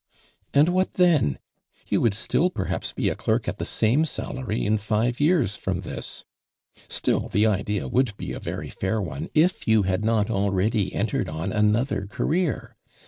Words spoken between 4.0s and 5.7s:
salary in tive years